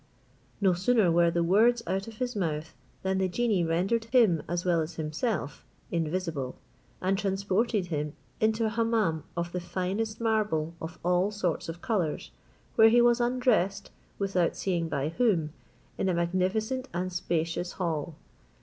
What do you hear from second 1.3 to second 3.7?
words out of his mouth than the genie